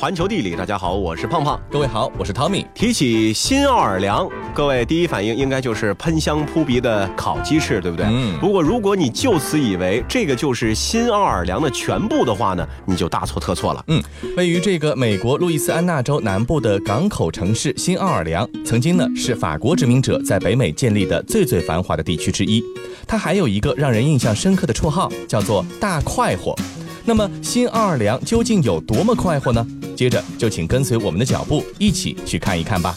[0.00, 1.60] 环球地理，大家好，我是胖胖。
[1.70, 2.64] 各位好，我是 Tommy。
[2.74, 8.06] 提起新奥尔良，各位第一反应应该就是喷香扑鼻的烤鸡翅，对不对？
[8.06, 13.84] 嗯不过如果你就此以为这个就是新奥尔良的全部的话呢，你就大错特错了。
[13.88, 14.02] 嗯，
[14.38, 22.64] 位于这个美国路易斯安那州南部的港口城市新奥尔良，曾经呢是法国殖民者在北美建立的最最繁华的地区之一。
[23.06, 26.56] 它还有一个让人印象深刻的绰号，叫做“大快活”。
[27.04, 29.66] 那么新奥尔良究竟有多么快活呢？
[29.96, 32.96] 接着就请跟随我们的脚步，一起去看一看吧。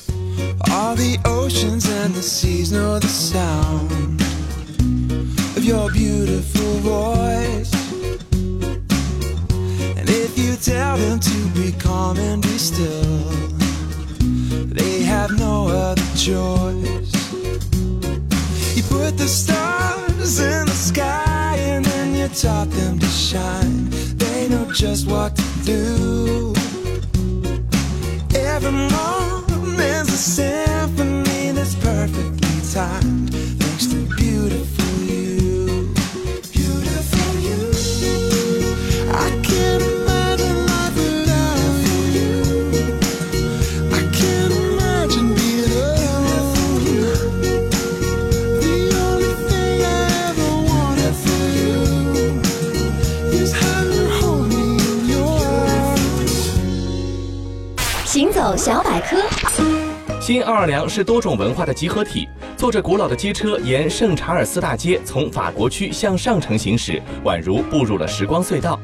[0.70, 4.22] All the oceans and the seas know the sound
[5.56, 7.72] of your beautiful voice.
[9.96, 13.32] And if you tell them to be calm and be still,
[14.74, 17.12] they have no other choice.
[18.76, 19.63] You put the stars
[22.34, 23.90] taught them to shine.
[24.18, 26.54] They know just what to do.
[28.36, 33.34] Every moment's a symphony that's perfectly timed.
[33.34, 34.73] Thanks to beautiful
[60.26, 68.80] 新奥尔良是多种文化的集合体，坐着古老的街车沿圣查尔斯大街从法国区向上城行驶，宛如步入了时光隧道。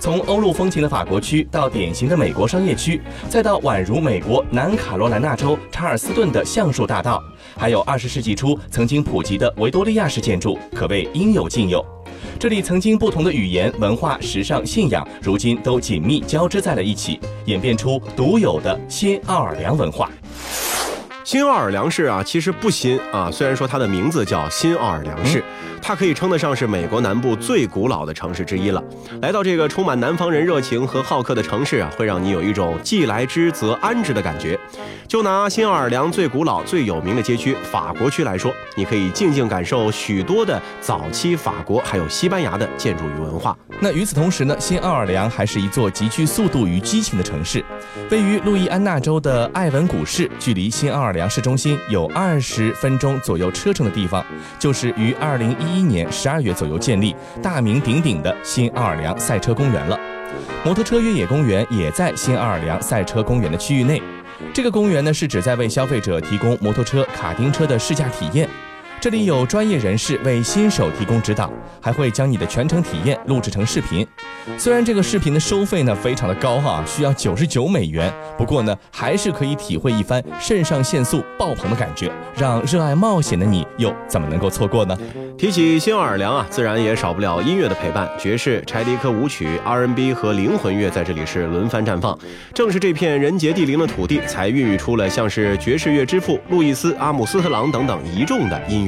[0.00, 7.22] 从欧陆风情的法国区到典型的美国商业区，再到宛如美国南卡罗来纳州查尔斯顿的橡树大道，
[7.54, 11.84] 还有二十世纪初曾经普及的维多利亚式建筑，可谓应有尽有。
[12.40, 20.10] 这里曾经不同的语言、文化、时尚、信仰，如今都紧密交织在了一起，演变出独有的新奥尔良文化。
[21.28, 25.44] 新奥尔良市啊，其实不新啊，虽然说它的名字叫新奥尔良市，
[25.80, 28.82] 它可以称得上是美国南部最古老的城市之一了。
[29.22, 34.58] 来到这个充满南方人热情和好客的城市啊，会让你有一种既来之则安之的感觉。
[35.06, 43.56] 就拿新奥尔良最古老、最有名的街区法国区来说，你可以静静感受许多的早期法国还有西班牙的建筑与文化。
[43.80, 47.64] 那与此同时呢，新奥尔良还是一座极具速度与激情的城市。
[48.10, 54.24] 位于路易安那州的艾文谷市，距离新奥尔良市中心有二十分钟左右车程的地方，
[54.58, 59.98] 就是于二零一一年十二月左右建立、大名鼎鼎的新奥尔良赛车公园了。
[60.64, 64.02] 摩托车越野公园也在新奥尔良赛车公园的区域内。
[64.52, 68.48] 这个公园呢，是旨在为消费者提供摩托车、卡丁车的试驾体验。
[69.00, 74.04] 这里有专业人士为新手提供指导，还会将你的全程体验录制成视频。
[74.56, 84.98] 虽然这个视频的收费呢非常的高哈、需要九十九美元，不过呢还是可以体会一番肾上腺素爆棚的感觉，让热爱冒险的你又怎么能够错过呢？
[85.38, 92.18] 提起新奥尔良啊，自然也少不了音乐的陪伴，爵士、柴迪克舞曲、R&B 和灵魂乐在这里是轮番绽放。
[92.52, 98.87] 正是这片人杰地灵的土地，才孕育出了像是爵士乐之父路易斯·阿姆斯特朗等等一众的音乐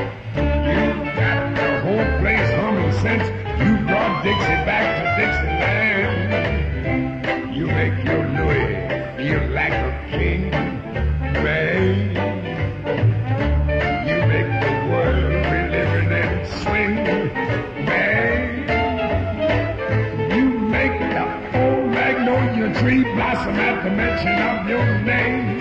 [24.23, 25.59] mention of your name.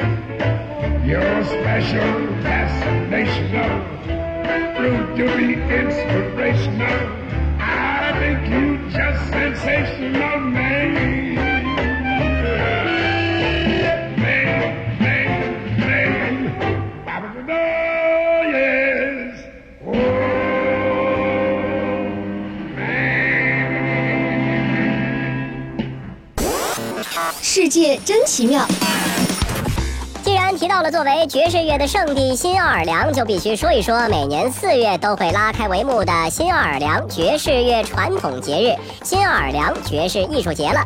[1.07, 7.10] Your special fascination of fruit to be inspirational.
[27.71, 28.67] 界真奇妙。
[30.23, 40.85] 既然提到了作为爵士乐的圣地新奥尔良，就必须说一说每年四月都会拉开帷幕的新奥尔良爵士乐传统节日——新奥尔良爵士艺术节了。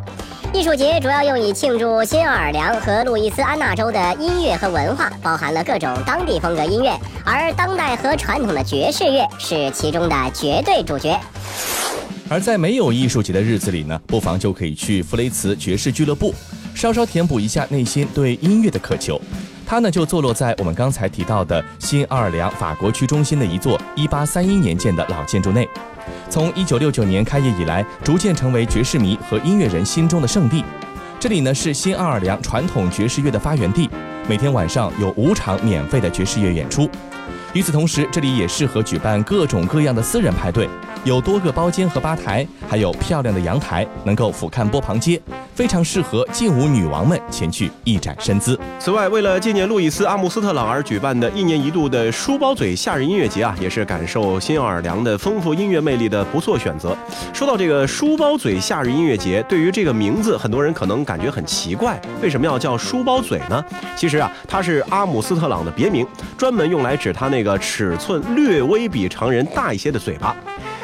[0.52, 11.19] 艺术节主要用以庆祝新奥尔良和路易斯安那州的音乐和文化，包含了各种当地风格音乐，而当代和传统的爵士乐是其中的绝对主角。
[12.28, 16.32] 而在没有艺术节的日子里呢，不妨就可以去弗雷茨爵士俱乐部，
[16.74, 19.20] 稍稍填补一下内心对音乐的渴求。
[19.66, 25.66] 它呢就坐落在我们刚才提到的新奥尔良法国区中心的一座1831年建的老建筑内。
[26.28, 30.62] 从1969年开业以来，逐渐成为爵士迷和音乐人心中的圣地。
[31.18, 33.88] 这里呢是新奥尔良传统爵士乐的发源地，
[34.28, 36.90] 每天晚上有五场免费的爵士乐演出。
[37.54, 40.68] 与此同时，这里也适合举办各种各样的私人派对，
[41.04, 45.20] 有多个包间和吧台，还有漂亮的阳台，能够俯瞰波旁街，
[45.54, 48.58] 非常适合劲舞女王们前去一展身姿。
[48.78, 56.96] 此外，为了纪念路易斯·阿姆斯特朗而举办的一年一度的书包嘴夏日音乐节啊，也是感受新奥尔良的丰富音乐魅力的不错选择。
[57.34, 63.62] 说到这个书包嘴夏日音乐节，对于这个名字，很多人可能感觉很奇怪，为什么要叫书包嘴呢？
[63.94, 66.06] 其实啊，它是阿姆斯特朗的别名，
[66.38, 70.34] 专门用来指他那个尺寸略微比常人大一些的嘴巴。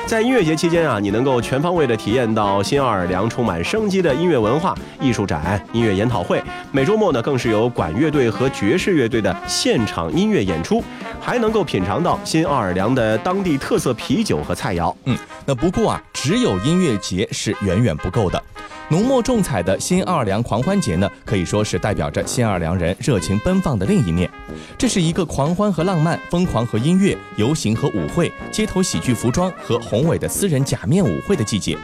[0.07, 6.43] 在音乐节期间啊，你能够全方位的体验到新奥尔良充满生机的音乐文化、艺术展、音乐研讨会。
[6.73, 10.83] 每周末呢，更是有管乐队和爵士乐队的现场音乐演出，
[11.21, 14.93] 还能够品尝到新奥尔良的当地特色啤酒和菜肴。
[15.05, 15.17] 嗯，
[15.47, 18.43] 那不过啊，只有音乐节是远远不够的。
[18.91, 24.29] 浓墨重彩的新奥尔良狂欢节呢，可以说是代表着新奥尔良人热情奔放的另一面。
[24.77, 31.79] 这是一个狂欢和浪漫、疯狂和音乐、游行和舞会、街头喜剧服装和宏伟的私人假面舞会的季节，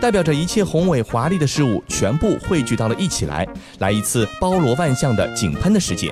[0.00, 3.46] 代表着一切宏伟华丽的事物全部汇聚到了一起来，
[3.80, 6.10] 来一次包罗万象的井喷的世界。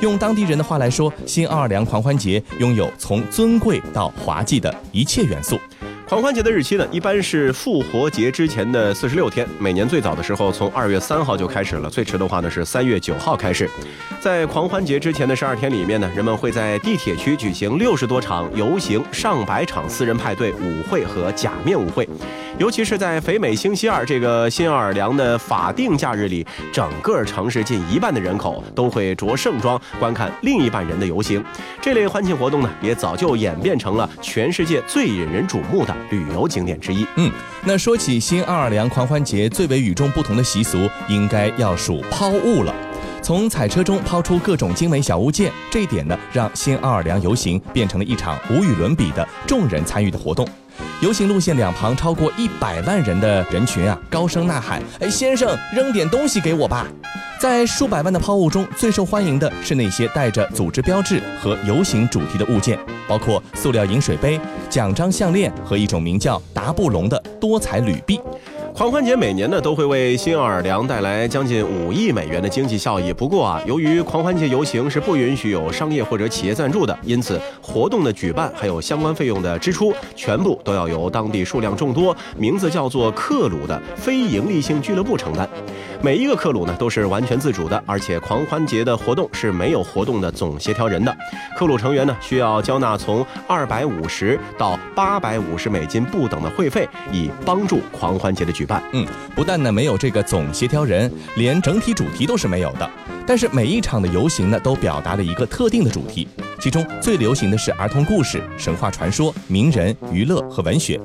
[0.00, 5.58] 用当地人的话来说，新奥尔良狂欢节拥有从尊贵到滑稽的一切元素。
[6.06, 9.48] 狂欢节的日期呢，一般是复活节之前的四十六天。
[9.58, 13.68] 每年最早的时候从二月三号就开始了，最迟的话呢是三月九号开始。
[14.20, 22.06] 在狂欢节之前的十二天里面呢，人们会在地铁区举行六十多场游行、上百场私人派对、舞会和假面舞会。
[22.58, 31.42] 尤其是在北美星期二这个新奥尔良的法定假日里，整个城市近一半的人口都会着盛装观看另一半人的游行。
[31.80, 37.06] 这类欢庆活动呢，也早就演变成了全世界最引人瞩目的旅游景点之一。
[37.16, 37.30] 嗯，
[37.64, 42.74] 那说起新奥尔良狂欢节，最为与众不同的习俗，应该要数抛物了。
[43.22, 50.46] 从彩车中抛出各种精美小物件，这一点呢，让新奥尔良游行变成了一场无与伦比的众人参与的活动。
[51.00, 56.86] 游行路线两旁超过一百万人的人群啊，高声呐喊：“哎，先生，扔点东西给我吧！”
[57.40, 64.40] 在数百万的抛物中，最受欢迎的是那些带着组织标志和游行主题的物件，包括塑料饮水杯、
[64.70, 68.18] 奖章项链和一种名叫达布隆的多彩铝币。
[68.74, 73.12] 狂欢节每年呢都会为新奥尔良带来将近五亿美元的经济效益。
[73.12, 85.48] 不过啊，由于狂欢节游行是不允许有商业或者企业赞助的，因此活动的举办还有相关费用的支出，全部都要由当地数量众多、名字叫做克鲁的非营利性俱乐部承担。
[86.02, 91.16] 每一个克鲁呢都是完全自主的，而且狂欢节的活动是没有活动的总协调人的。
[91.56, 98.82] 克鲁成员呢需要交纳从二百五十到八百五十美金不等的会费，以帮助狂欢节的举办。
[98.92, 102.88] 嗯，不但呢没有这个总协调人，连整体主题都是没有的。
[103.26, 106.28] 但是每一场的游行呢，都表达了一个特定的主题，
[106.60, 111.00] 其中最流行的是儿童故事、神话传说、名人、娱乐和文学。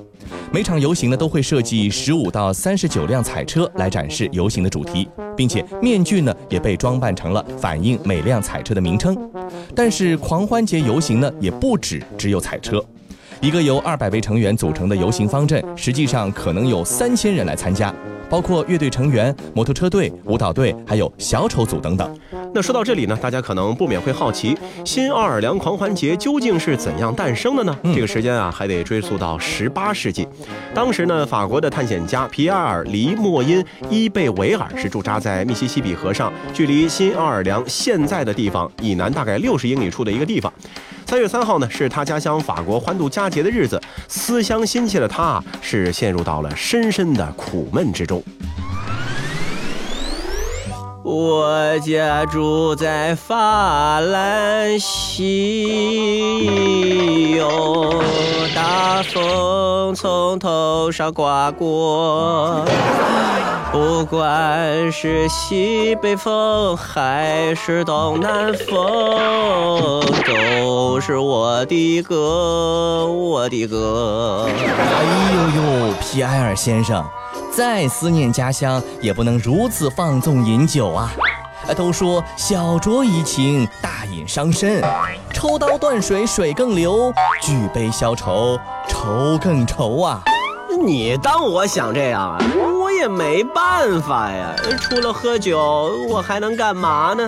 [0.51, 5.07] 每场游行呢，都会设计十五到三十九辆彩车来展示游行的主题，
[5.37, 9.17] 并且面具呢也被装扮成了反映每辆彩车的名称。
[9.75, 12.83] 但是狂欢节游行呢，也不止只有彩车。
[13.41, 17.93] 一个由二百位成员组成的游行方阵，实际上可能有三千人来参加，
[18.29, 22.19] 包括乐队成员、摩托车队、舞蹈队，还有小丑组等等。
[22.53, 27.75] 那说到这里呢，大家可能不免会好奇，新奥尔良狂欢节究竟是怎样诞生的呢？
[27.93, 30.27] 这个时间啊，还得追溯到十八世纪。
[30.73, 40.51] 当时呢，法国的探险家皮埃尔·黎莫因·伊贝维尔是驻扎在密西西比河上，距离新奥尔良现在的地方以南大概六十英里处的一个地方。
[41.05, 48.18] 三月三号呢，是他家乡法国欢度佳节的日子，思乡心切的他啊，是陷入到了深深的苦闷之中。
[51.01, 55.65] 我家住在法兰西，
[57.35, 58.03] 哟，
[58.53, 62.63] 大风从头上刮过，
[63.71, 74.47] 不管是西北风还是东南风，都是我的歌，我的歌。
[74.47, 75.03] 哎
[75.55, 77.03] 呦呦，皮埃尔先生。
[77.59, 81.11] 再思念家乡，也不能如此放纵饮酒啊！
[81.75, 84.81] 都说小酌怡情，大饮伤身，
[85.33, 87.11] 抽刀断水，水更流；
[87.41, 90.21] 举杯消愁，愁更愁啊！
[90.85, 92.37] 你当我想这样啊？
[92.79, 94.55] 我也没办法呀。
[94.79, 97.27] 除了喝酒，我还能干嘛呢？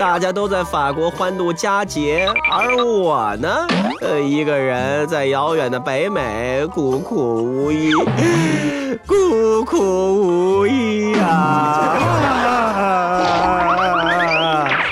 [0.00, 3.66] 大家都在法国欢度佳节，而我呢，
[4.06, 7.92] 呃，一个人在遥远的北美孤苦无依，
[9.04, 11.98] 孤苦无依啊！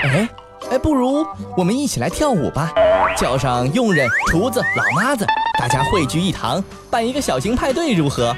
[0.02, 0.28] 哎
[0.72, 1.24] 哎，不如
[1.56, 2.72] 我们一起来跳舞吧，
[3.16, 5.24] 叫上佣人、厨子、老妈子，
[5.60, 8.34] 大家汇聚一堂，办一个小型派对，如何？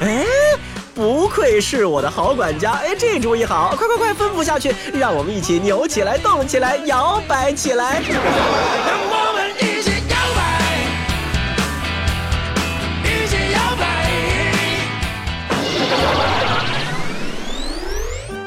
[0.00, 0.24] 哎，
[0.94, 2.72] 不愧是我的好管家！
[2.72, 8.00] 哎，这主意好，快快快，吩咐下去，让我们一起扭起来、动起来、摇摆起来。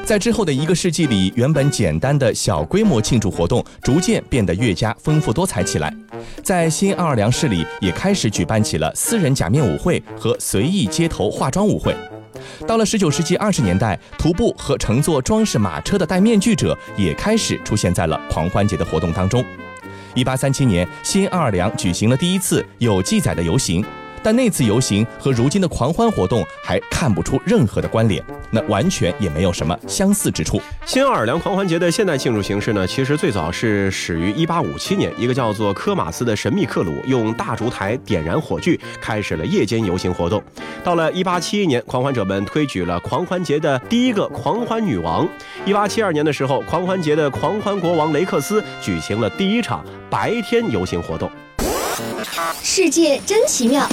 [0.08, 5.94] 在之后的一个世纪里，原本简单的小规模庆祝活动逐渐变得越加丰富多彩起来。
[6.42, 11.94] 在新奥尔良市里，也开始举办起了私人假面舞会和随意街头化妆舞会。
[12.66, 19.44] 到了19世纪20年代，徒步和乘坐装饰马车的戴面具者也开始出现在了狂欢节的活动当中。
[20.14, 23.84] 1837年，新奥尔良举行了第一次有记载的游行。
[24.22, 30.60] 但那次游行和如今的狂欢活动还看不出任何的关联，那完全也没有什么相似之处。
[30.86, 40.42] 新奥尔良狂欢节的现代庆祝形式呢，其实最早是始于1857年，一个叫做科马斯的神秘克鲁用大烛台点燃火炬，开始了夜间游行活动。
[40.82, 45.28] 到了1871年，狂欢者们推举了狂欢节的第一个狂欢女王。
[45.66, 51.30] 1872年的时候，狂欢节的狂欢国王雷克斯举行了第一场白天游行活动。
[52.62, 53.86] 世界真奇妙。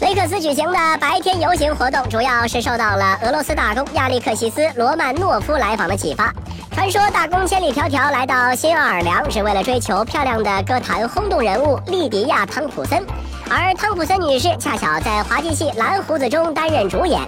[0.00, 6.32] 雷克斯举行的白天游行活动，主要是受到了俄罗斯大公亚历克西斯·罗曼诺夫来访的启发。
[6.72, 13.02] 传说大公千里迢迢来到新奥尔良，是为了追求漂亮的歌坛轰动人物莉迪亚·汤普森，
[13.48, 17.20] 而汤普森女士恰巧在滑稽戏《蓝胡子》中担任主演。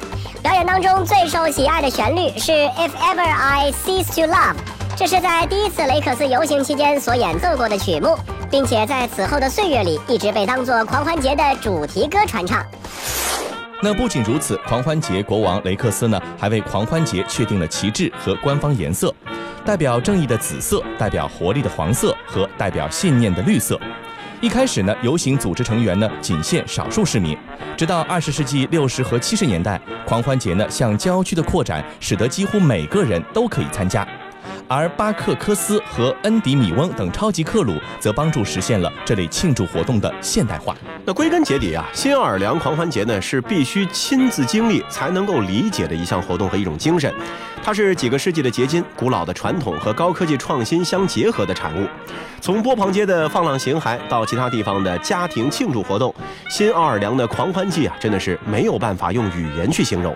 [0.42, 4.54] 表演当中最受喜爱的旋律是《If Ever I Cease to Love》，
[4.96, 8.18] 这是在第一次雷克斯游行期间所演奏过的曲目。
[8.50, 12.64] 并且在此后的岁月里，一直被当作狂欢节的主题歌传唱。
[13.82, 19.14] 那不仅如此，狂欢节国王雷克斯呢，还为狂欢节确定了旗帜和官方颜色，
[19.64, 23.78] 代表正义的紫色，代表活力的黄色和代表信念的绿色。
[24.40, 27.36] 一开始呢，游行组织成员呢仅限少数市民，
[27.76, 34.06] 直到二十世纪六十和七十年代，狂欢节呢向郊区的扩展，使得几乎每个人都可以参加。
[34.68, 40.74] 而巴克科斯和恩迪米翁等超级克鲁则帮助实现了这类庆祝活动的现代化。
[41.04, 47.12] 那归根结底啊，新奥尔良狂欢节呢是必须亲自经历才能够理解的一项活动和一种精神。
[47.62, 51.86] 它是几个世纪的结晶，古老的传统和高科技创新相结合的产物。
[52.40, 56.12] 从波旁街的放浪形骸到其他地方的家庭庆祝活动，
[56.48, 60.14] 新奥尔良的狂欢季啊，真的是没有办法用语言去形容。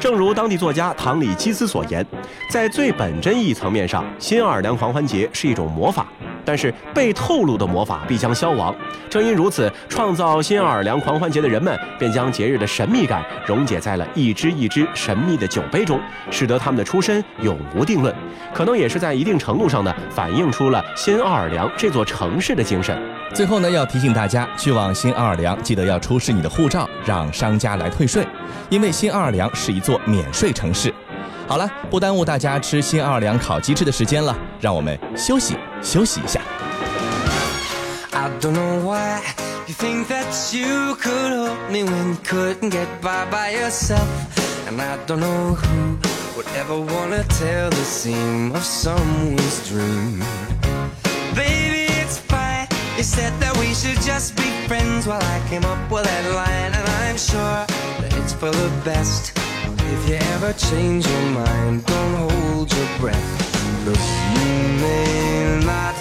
[0.00, 2.04] 正如当地作家唐里基斯所言，
[2.50, 6.06] 在最本真一层面上，新奥尔良狂欢节是一种魔法。
[6.46, 8.74] 但是被透露的魔法必将消亡。
[9.08, 15.98] 正因如此，创造新奥尔良狂欢节的人们便将节日的神秘感溶解在了一支一支神秘的酒杯中，
[16.30, 18.14] 使得他们的出身永无定论。
[18.52, 22.94] 可能也是在一定程度上呢，反映出了新奥尔良这座城市的精神。
[23.32, 28.22] 最后呢，要提醒大家，去往新奥尔良记得要出示你的护照，让商家来退税，
[28.68, 30.92] 因为新奥尔良是一座免税城市。
[31.46, 36.40] 好了，不耽误大家吃新奥尔良烤鸡翅的时间了，让我们休息休息一下。
[38.12, 39.20] I don't know why
[39.66, 44.08] you think that you could help me when you couldn't get by by yourself.
[44.66, 45.98] And I don't know who
[46.34, 50.22] would ever wanna tell the seam of someone's dream.
[51.34, 52.68] Baby, it's fine.
[52.96, 56.72] You said that we should just be friends while I came up with that line.
[56.72, 57.66] And I'm sure
[58.00, 59.38] that it's for the best.
[59.92, 63.30] If you ever change your mind, don't hold your breath.
[63.86, 65.94] Look, you may not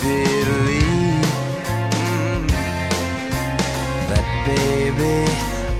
[0.00, 1.26] believe
[1.94, 2.48] mm,
[4.10, 5.18] that, baby,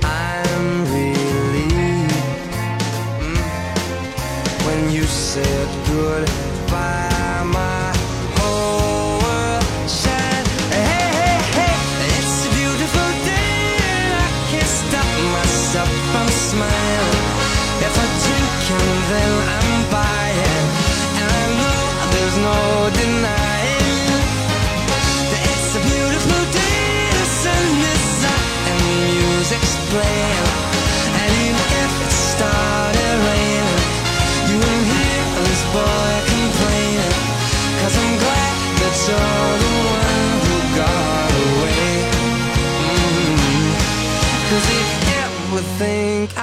[0.02, 2.14] I'm relieved
[3.20, 7.07] mm, when you said goodbye.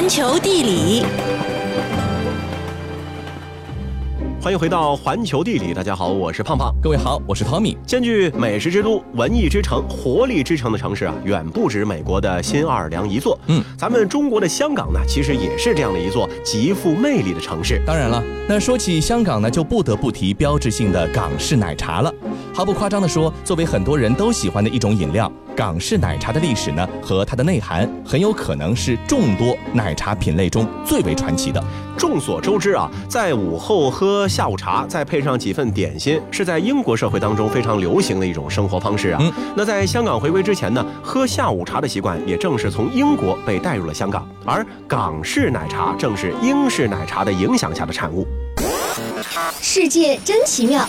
[0.00, 1.04] 环球地理，
[4.40, 6.74] 欢迎回到环球地理，大家好，我是胖胖。
[6.82, 7.76] 各位好，我是 Tommy。
[7.84, 13.38] 兼具美食之都、文艺之城、活力之城的城市啊，远不止美国的新奥尔良一座。
[13.48, 17.82] 嗯，咱们中国的香港呢，其实也是这样的一座极富魅力的城市。
[17.86, 22.10] 当然了，那说起香港呢，就不得不提标志性的港式奶茶了。
[22.60, 31.64] 毫不夸张地说，作为很多人都喜欢的一种饮料，港式奶茶的历史呢和它的内涵，很有可能是众多奶茶品类中最为传奇的。
[31.96, 39.18] 众所周知啊，在午后喝下午茶，再配上几份点心，是在英国社会当中非常流行的一种生活方式啊。
[39.22, 48.28] 嗯那在香港回归之前呢，喝下午茶的习惯也正是从英国被带入了香港，而港式奶茶正是英式奶茶的影响下的产物。
[49.62, 50.86] 世界真奇妙。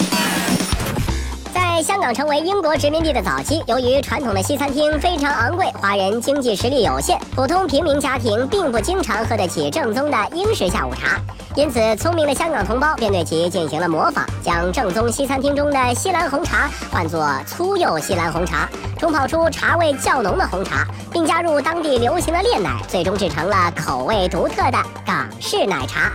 [1.82, 11.20] 香港成为英国殖民地的早期，由于传统的西餐厅非常昂贵，华人经济实力有限，普通平民家庭并不经常喝得起正宗的英式下午茶。
[11.56, 18.70] 因此，聪明的香港同胞便对其进行了模仿，将正宗西餐厅中的西兰红茶换作粗幼西兰红茶，
[19.00, 26.12] 冲泡出茶味较浓的红茶，并加入当地流行的炼奶，最终制成了口味独特的港式奶茶。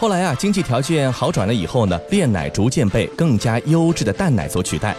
[0.00, 4.94] 后来啊，经济条件好转了以后呢，炼奶逐渐被更加优质的淡奶所取代，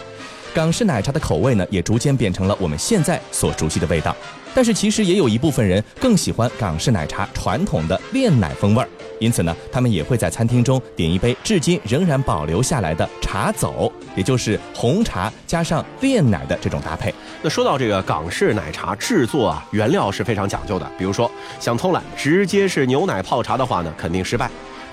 [0.52, 4.14] 港式奶茶的口味呢，也逐渐变成了我们现在所熟悉的味道。
[4.54, 17.14] 但是其实也有一部分人更喜欢港式奶茶传统的炼奶风味儿，因此呢，他们也会在餐厅中点一杯至今仍然保留下来的茶走，也就是红茶加上炼奶的这种搭配。
[17.40, 20.86] 那说到这个港式奶茶制作啊，原料是非常讲究的。
[20.98, 24.50] 比如说，想偷懒直接是牛奶泡茶的话呢，肯定失败。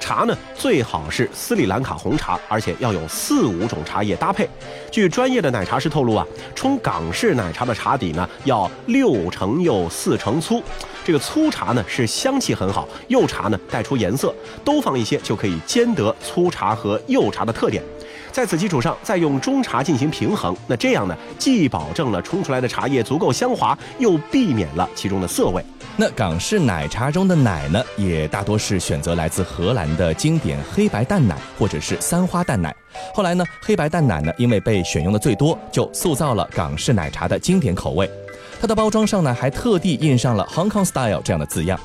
[0.07, 4.49] 茶呢，最好是斯里兰卡红茶，而且要有四五种茶叶搭配。
[4.89, 10.63] 据专业的奶茶师透露啊，冲港式奶茶的茶底呢要六成幼四成粗。
[11.03, 17.83] 这个粗茶呢是香气很好，幼茶呢带出颜色，都放一些就可以兼得粗茶和幼茶的特点。
[18.37, 25.65] 在此基础上，再用中茶进行平衡，那这样呢，既保证了冲出来的茶叶足够香滑，又避免了其中的涩味。
[25.95, 32.75] 那港式奶茶中的奶呢，也大多是选择来自荷兰的经典黑白淡奶或者是三花淡奶。
[33.11, 38.07] 后来呢，黑白淡奶呢，因为被选用的最多，就塑造了港式奶茶的经典口味。
[38.61, 41.79] 它的包装上呢，还特地印上了 Hong Kong Style 这样的字样。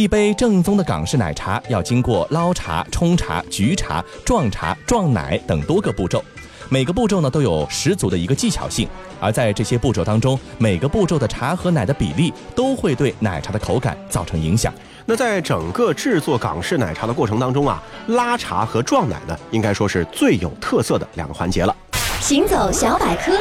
[0.00, 6.24] 一杯正宗的港式奶茶要经过捞茶、冲茶、焗茶、撞茶、撞奶等多个步骤。
[6.70, 8.88] 每个步骤呢都有十足的一个技巧性，
[9.20, 14.72] 而在这些步骤当中，每个步骤的茶和奶的比例都会对奶茶的口感造成影响。
[15.04, 21.76] 那在整个制作港式奶茶的过程当中啊，拉茶和撞奶呢，应该说是最有特色的两个环节了。
[22.20, 23.32] 行走小百科，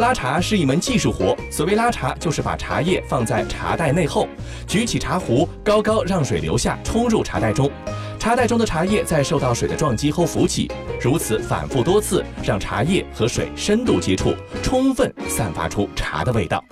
[0.00, 4.26] 拉茶是一门技术活，所谓拉茶就是把茶叶放在茶袋内后，
[4.66, 7.70] 举起茶壶，高高让水流下，冲入茶袋中。
[8.18, 16.64] 茶袋中的茶叶在受到水的撞击后浮起，如此反复多次，让茶叶和水深度接触，充分散发出茶的味道。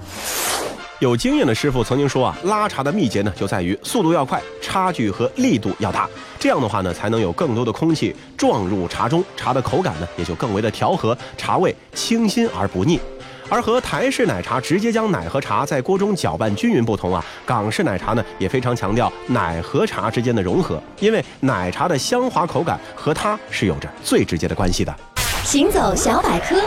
[1.02, 6.08] 有经验的师傅曾经说啊，拉茶的秘诀呢，就在于速度要快，差距和力度要大。
[6.38, 13.00] 这样的话呢，才能有更多的空气撞入茶中，茶的口感呢也就更为的调和，茶味清新而不腻。
[13.48, 24.94] 而和台式奶茶直接将奶和茶在锅中搅拌均匀不同啊，港式奶茶呢也非常强调奶和茶之间的融合，因为奶茶的香滑口感和它是有着最直接的关系的。
[25.42, 26.62] 行走小百科，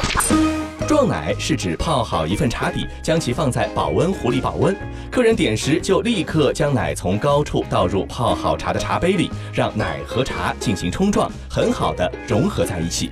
[0.87, 4.75] 撞奶是指泡好一份茶底，将其放在保温壶里保温。
[5.11, 13.09] 客人点时就立刻将奶从高处倒入泡好茶的茶杯里，让奶和茶进行冲撞，很好的融合在一起。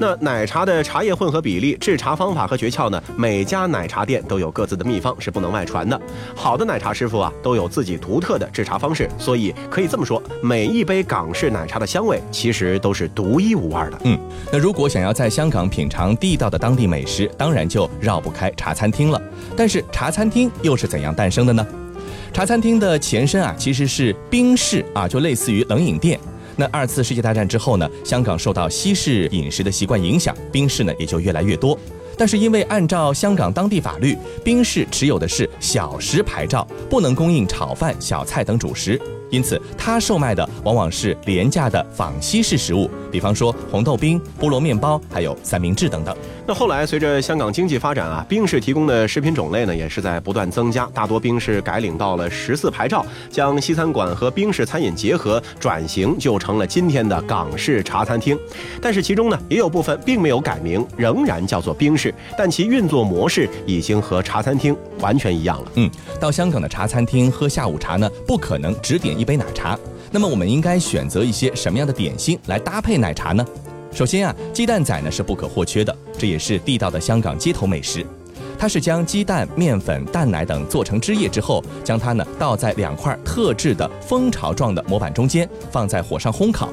[0.00, 3.02] 那奶茶的茶叶混合比例、制茶方法和诀窍呢？
[3.18, 6.00] 每家奶茶店都有各自的秘方，是不能外传的。
[6.34, 13.98] 好的奶茶师傅啊，都有自己独特的制茶方式，所以可以这么说，每一杯港式奶茶的香味其实都是独一无二的。
[14.04, 14.18] 嗯，
[14.50, 19.20] 那如果想要在香港品尝地道的当地美食，当然就绕不开茶餐厅了。
[19.54, 21.66] 但是茶餐厅又是怎样诞生的呢？
[22.32, 26.18] 茶餐厅的前身啊，其实是冰室啊，就类似于冷饮店。
[26.60, 31.78] 那二次世界大战之后呢，香港受到西式饮食的习惯影响，冰室呢也就越来越多。
[32.18, 46.16] 但是因为按照香港当地法律，冰室持有的是小食牌照，不能供应炒饭、小菜等主食，因此它售卖的往往是廉价的仿西式食物，比方说红豆冰、菠萝面包，还有三明治等等。
[46.46, 58.36] 那后来随着香港经济发展啊，冰室提供的食品种类呢也是在不断增加，大多冰室改领到了十四牌照，将西餐馆和冰室餐饮结合，转型就成了今天的港式茶餐厅。
[58.82, 65.72] 但是其中呢也有部分并没有改名，仍然叫做冰室，但其运作模式已经和茶餐厅完全一样了。
[65.76, 69.78] 嗯，到香港的茶餐厅喝下午茶呢，不可能只点一杯奶茶。
[70.10, 73.44] 那么我们应该选择一些什么样的点心来搭配奶茶呢？
[73.92, 78.04] 首先啊，鸡蛋仔呢是不可或缺的，这也是地道的香港街头美食。
[78.58, 86.68] 它是将鸡蛋、面粉、蛋奶等做成汁液之后，将它呢倒在两块特制的蜂巢状的模板中间，放在火上烘烤。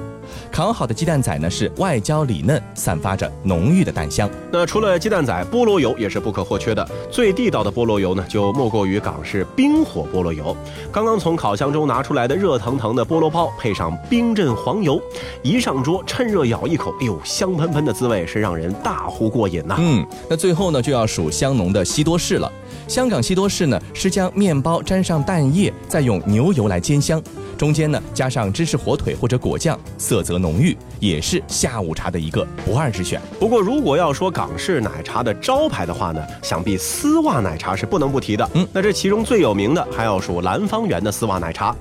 [0.51, 4.29] 烤好的鸡蛋仔呢是外焦里嫩，散发着浓郁的蛋香。
[4.51, 6.87] 那除了鸡蛋仔，菠萝油也是不可或缺的。
[7.11, 10.55] 最地道的菠萝油呢，就莫过于港式冰火菠萝油。
[10.91, 15.01] 刚刚从烤箱中拿出来的热腾腾的菠萝包，配上冰镇黄油，
[15.41, 22.51] 一上桌趁热咬一口，哎呦，香喷喷的滋味是让人大呼过瘾呐、嗯，那最后呢就要数香浓的西多士了。
[22.87, 27.21] 香港西多士呢是将面包沾上蛋液，再用牛油来煎香，
[27.57, 33.21] 中间呢加上芝士火腿或者果酱，色泽浓郁，也是下午茶的一个不二之选。
[33.39, 38.49] 不过，如果要说港式奶茶的招牌的话呢，想必丝袜奶茶是不能不提的。
[38.53, 41.75] 嗯那这其中最有名的还要数兰芳园的丝袜奶茶。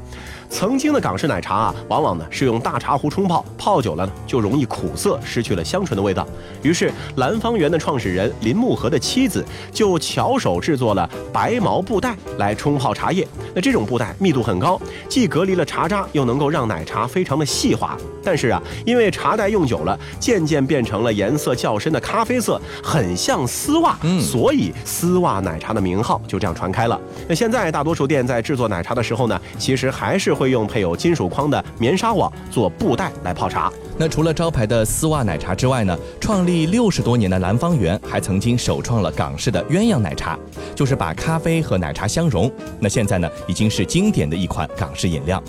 [0.48, 6.26] 曾经的港式奶茶啊，往往呢是用大茶壶冲泡，泡久了呢就容易苦涩，失去了香醇的味道。
[6.62, 13.26] 于是兰芳园的创始人林木和的妻子就巧手制作了白毛布袋来冲泡茶叶。
[13.54, 17.96] 那这种布袋密度很高，既隔离了茶渣，又能够让奶茶非常的细滑。
[18.22, 27.00] 但是啊，因为茶袋用久了，渐渐变成了颜色较深的咖啡色，很像丝袜，嗯所以丝袜奶茶的名号就这样传开了。
[27.28, 33.72] 那现在大多数店在制作奶茶的时候呢，其实还是会用配有金属框的棉纱网做布袋来泡茶。
[33.98, 40.38] 那除了招牌的丝袜奶茶之外呢，创立六十多年的兰芳园还曾经首创了港式的鸳鸯奶茶，
[40.74, 42.52] 就是把咖啡和奶茶相融。
[42.78, 45.42] 那现在呢，已经是经典的一款港式饮料。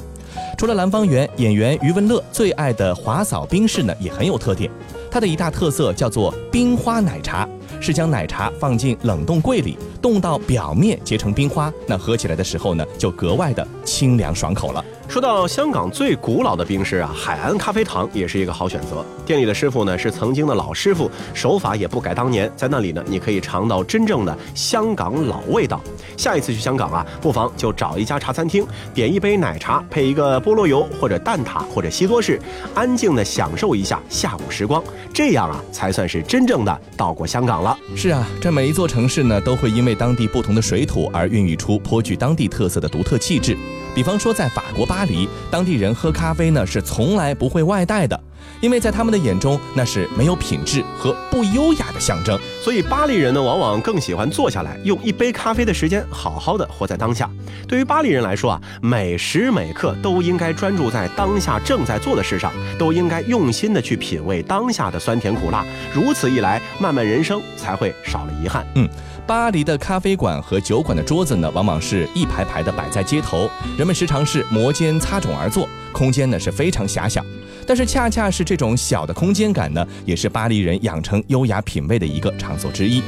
[0.58, 4.72] 除了兰芳园，演员余文乐最爱的华嫂冰室呢也很有特点。
[5.12, 7.48] 它的一大特色叫做冰花奶茶，
[7.80, 14.84] 是将奶茶放进冷冻柜里，冻到表面结成冰花，那喝起来的时候呢，就格外的清凉爽口了。
[15.08, 19.04] 说到香港最古老的冰室啊，海安咖啡堂也是一个好选择。
[19.26, 22.52] 店里的师傅呢是曾经的老师傅，手法也不改当年。
[22.58, 25.82] 在那里呢，你可以尝到真正的香港老味道。
[26.18, 32.40] 下一次去香港啊，不妨就找一家茶餐厅，点一杯奶茶，配一个菠萝油或者蛋挞或者西多士，
[32.76, 34.84] 安静的享受一下下午时光。
[35.14, 37.76] 这样啊，才算是真正的到过香港了。
[37.96, 43.58] 是啊，这每一座城市呢，都会因为当地不同的水土而孕育出颇具当地特色的独特气质。
[43.98, 48.20] 比方说，在法国巴黎，当地人喝咖啡呢是从来不会外带的，
[48.62, 52.40] 因为在他们的眼中，那是没有品质和不优雅的象征。
[52.62, 57.28] 所以巴黎人呢，往往更喜欢坐下来，用一杯咖啡的时间，好好的活在当下。
[57.68, 65.66] 对于巴黎人来说啊，每时每刻都应该专注在当下正在做的事上，都应该用心的去品味当下的酸甜苦辣。
[65.92, 68.64] 如此一来，漫漫人生才会少了遗憾。
[68.76, 68.88] 嗯，
[69.28, 77.22] 巴黎的咖啡馆和酒馆的桌子呢，往往是一排排的摆在街头，人们时常是摩肩擦踵而坐，空间呢是非常狭小。
[77.68, 83.04] 但是恰恰是这种小的空间感呢，也是巴黎人养成优雅品味的一个场所之一。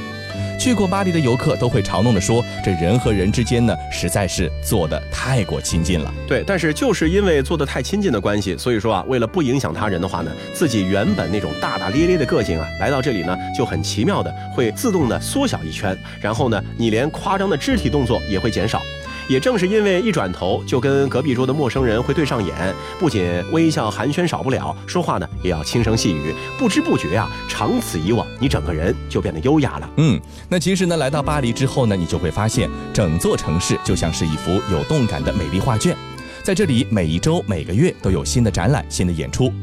[0.59, 6.13] 去过巴黎的游客都会嘲弄的说，这人和人之间呢，实在是坐的太过亲近了。
[6.27, 18.81] 对，但是就是因为做的太亲近的关系，所以说啊，为了不影响他人的话呢，自己原本那种大大咧咧的个性啊，来到这里呢，就很奇妙的会自动的缩小一圈，然后呢，你连夸张的肢体动作也会减少。
[19.29, 29.89] 也正是因为一转头就跟隔壁桌的陌生人会对上眼，不仅微笑寒暄少不了，说话呢也要轻声细语，不知不觉啊，长此以往，你整个人就变得优雅了。
[29.97, 35.95] 嗯，那其实呢，来到巴黎之后呢，你就会发现，整座城市就像是一幅有动感的美丽画卷。
[36.41, 39.53] 在这里，每一周、每个月都有新的展览、新的演出，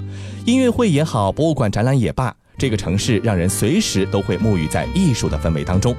[0.45, 5.97] 音乐会也好，博物馆展览也罢，这个城市让人随时都会沐浴在艺术的氛围当中。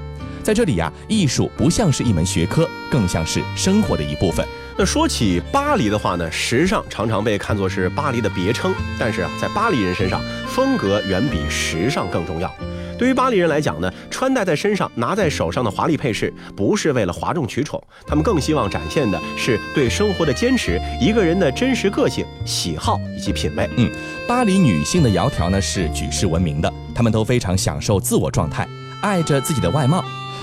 [0.47, 4.47] 在这里呀、艺术不像是一门学科，更像是生活的一部分。
[4.77, 12.49] 那说起巴黎的话呢，时尚常常被看作是巴黎的别称，但是啊，在巴黎人身上，风格远比时尚更重要。
[12.97, 23.69] 对于巴黎人来讲呢，穿戴在身上、拿在手上的华丽配饰，不是为了哗众取宠，他们更希望展现的是对生活的坚持，一个人的真实个性、喜好以及品味。
[23.75, 23.91] 嗯
[24.29, 28.65] 巴黎女性的窈窕呢是举世闻名的，她们都非常享受自我状态，
[29.01, 30.01] 爱着自己的外貌，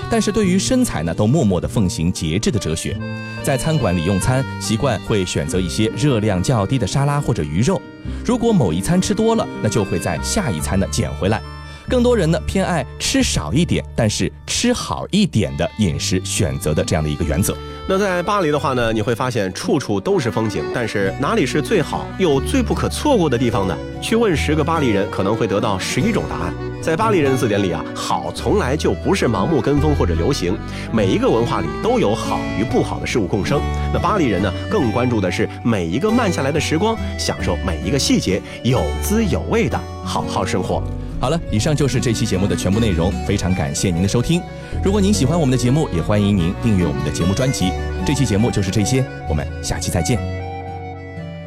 [0.09, 2.97] 但是对于身材呢，都默默地奉行节制的哲学。
[3.43, 7.81] 在餐馆里用餐，习惯会选择一些热量较低的沙拉或者鱼肉。
[8.23, 11.41] 如果某一餐吃多了，那就会在下一餐呢减回来。
[11.87, 17.55] 更多人呢偏爱吃少一点，但是吃好一点的饮食选择的这样的一个原则。
[17.87, 23.77] 那在巴黎的话呢，你会发现处处都是风景，但是哪里是最好又最不可错过的地方呢？
[24.01, 26.53] 去问十个巴黎人，可能会得到十一种答案。
[26.85, 30.55] 在巴黎人的字典里啊，好从来就不是盲目跟风或者流行，
[30.93, 33.59] 每一个文化里都有好与不好的事物共生。
[33.91, 40.83] 那巴黎人呢，更关注的是每一个慢下来的时光，享受每一个细节，有滋有味的好好生活。
[41.19, 44.39] 好了，以上就是这期节目的全部内容，非常感谢您的收听。
[44.83, 47.71] 如果您喜欢我们的节目，也欢迎您订阅我们的节目专辑。
[48.05, 50.19] 这期节目就是这些，我们下期再见。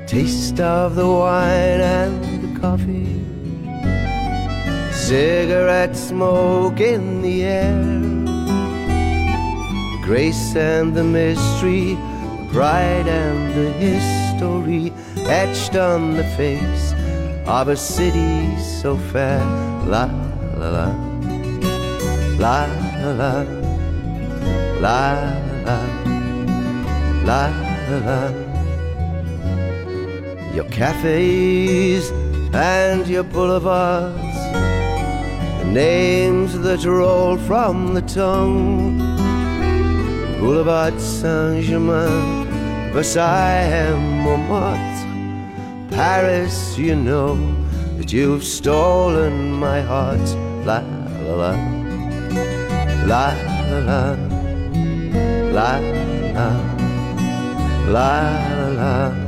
[0.04, 3.37] Taste of the wine and the coffee,
[5.08, 7.80] cigarette smoke in the air,
[10.04, 11.96] grace and the mystery,
[12.52, 14.92] pride and the history
[15.26, 16.92] etched on the face
[17.46, 19.40] of a city so fair.
[19.86, 20.04] La
[20.58, 20.88] la la,
[22.36, 22.66] la
[23.00, 23.32] la la,
[24.84, 25.00] la
[27.24, 27.40] la
[27.88, 28.20] la la.
[30.54, 32.10] Your cafes
[32.52, 34.27] and your boulevards,
[35.72, 38.98] names that roll from the tongue.
[40.38, 42.46] Boulevard Saint Germain,
[42.92, 45.06] Versailles Montmartre.
[45.90, 47.36] Paris, you know
[47.96, 50.28] that you've stolen my heart.
[50.64, 50.82] La
[51.24, 51.52] la la,
[53.06, 53.32] la
[53.68, 54.16] la la,
[55.52, 55.78] la
[56.34, 56.50] la,
[57.88, 59.18] la la.
[59.18, 59.27] and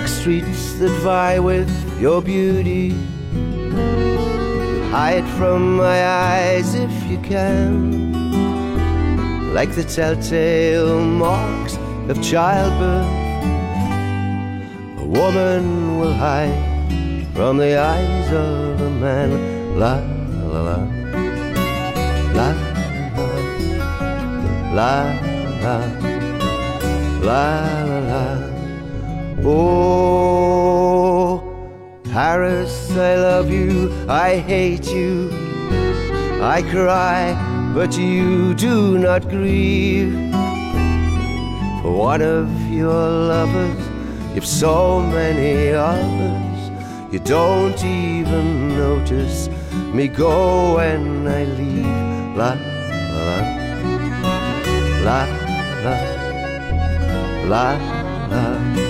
[0.00, 2.90] back streets that vie with your beauty.
[4.90, 8.12] Hide from my eyes if you can,
[9.54, 11.76] like the telltale marks
[12.08, 13.06] of childbirth.
[15.00, 19.30] A woman will hide from the eyes of a man.
[19.78, 19.96] La
[20.52, 20.78] la la,
[22.36, 22.48] la
[24.74, 24.94] la, la
[25.62, 25.78] la,
[27.22, 27.40] la
[27.84, 28.49] la la.
[29.42, 31.40] Oh,
[32.04, 35.30] Paris, I love you, I hate you.
[36.42, 37.34] I cry,
[37.74, 40.12] but you do not grieve.
[41.80, 43.88] For one of your lovers,
[44.34, 46.70] you've so many others.
[47.10, 49.48] You don't even notice
[49.94, 51.86] me go when I leave.
[52.36, 52.56] La
[53.16, 53.40] la
[55.04, 55.24] la,
[55.84, 55.96] la
[57.48, 57.64] la
[58.30, 58.89] la